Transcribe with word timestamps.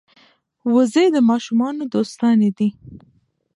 وزې 0.73 1.05
د 1.15 1.17
ماشومانو 1.29 1.83
دوستانې 1.93 2.49
دي 2.57 2.69